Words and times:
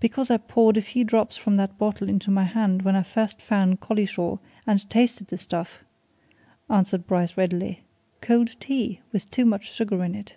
"Because 0.00 0.32
I 0.32 0.36
poured 0.36 0.76
a 0.76 0.82
few 0.82 1.04
drops 1.04 1.36
from 1.36 1.54
that 1.58 1.78
bottle 1.78 2.08
into 2.08 2.28
my 2.28 2.42
hand 2.42 2.82
when 2.82 2.96
I 2.96 3.04
first 3.04 3.40
found 3.40 3.78
Collishaw 3.78 4.38
and 4.66 4.90
tasted 4.90 5.28
the 5.28 5.38
stuff," 5.38 5.84
answered 6.68 7.06
Bryce 7.06 7.36
readily. 7.36 7.82
"Cold 8.20 8.56
tea! 8.58 8.98
with 9.12 9.30
too 9.30 9.44
much 9.44 9.72
sugar 9.72 10.02
in 10.02 10.16
it. 10.16 10.34